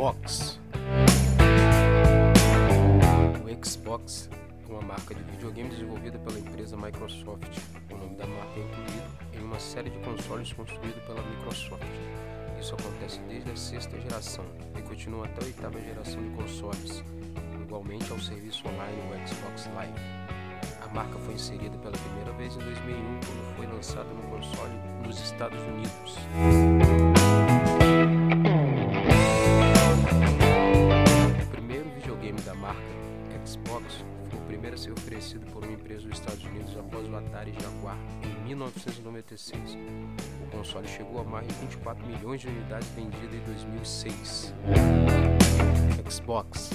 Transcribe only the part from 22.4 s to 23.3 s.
em 2001